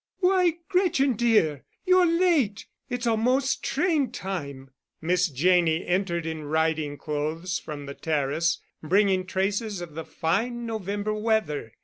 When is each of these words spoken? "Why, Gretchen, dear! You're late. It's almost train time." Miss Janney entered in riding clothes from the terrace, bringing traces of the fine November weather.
"Why, 0.17 0.53
Gretchen, 0.67 1.13
dear! 1.13 1.63
You're 1.85 2.07
late. 2.07 2.65
It's 2.89 3.05
almost 3.05 3.63
train 3.63 4.11
time." 4.11 4.71
Miss 4.99 5.29
Janney 5.29 5.85
entered 5.85 6.25
in 6.25 6.45
riding 6.45 6.97
clothes 6.97 7.59
from 7.59 7.85
the 7.85 7.93
terrace, 7.93 8.59
bringing 8.81 9.27
traces 9.27 9.79
of 9.79 9.93
the 9.93 10.03
fine 10.03 10.65
November 10.65 11.13
weather. 11.13 11.73